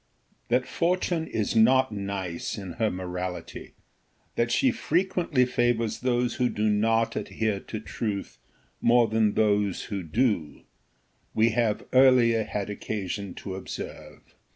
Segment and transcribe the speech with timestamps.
[0.47, 3.75] That Fortune is not nice in her morality,
[4.35, 8.39] that she frequently favours those who do not adhere to truth
[8.81, 10.63] more than those who do,
[11.35, 14.33] we have early had occasion to observe.